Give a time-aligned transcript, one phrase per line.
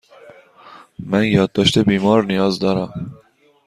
[0.99, 3.13] من یادداشت بیمار نیاز دارم.